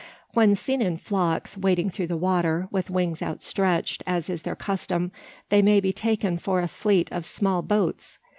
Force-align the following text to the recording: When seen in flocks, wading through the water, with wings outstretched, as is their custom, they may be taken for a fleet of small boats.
When 0.33 0.55
seen 0.55 0.81
in 0.81 0.97
flocks, 0.97 1.55
wading 1.55 1.91
through 1.91 2.07
the 2.07 2.17
water, 2.17 2.67
with 2.71 2.89
wings 2.89 3.21
outstretched, 3.21 4.01
as 4.07 4.31
is 4.31 4.41
their 4.41 4.55
custom, 4.55 5.11
they 5.49 5.61
may 5.61 5.79
be 5.79 5.93
taken 5.93 6.39
for 6.39 6.59
a 6.59 6.67
fleet 6.67 7.07
of 7.11 7.23
small 7.23 7.61
boats. 7.61 8.17